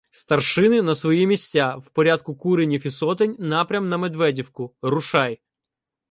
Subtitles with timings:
[0.11, 1.75] —Старшини, на свої місця!
[1.75, 5.41] В порядку куренів і сотень— напрям на Медведівку— рушай!